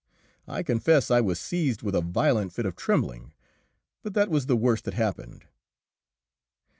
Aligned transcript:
I 0.47 0.63
confess 0.63 1.11
I 1.11 1.21
was 1.21 1.39
seized 1.39 1.83
with 1.83 1.93
a 1.93 2.01
violent 2.01 2.53
fit 2.53 2.65
of 2.65 2.75
trembling, 2.75 3.33
but 4.01 4.15
that 4.15 4.31
was 4.31 4.47
the 4.47 4.57
worst 4.57 4.85
that 4.85 4.95
happened. 4.95 5.45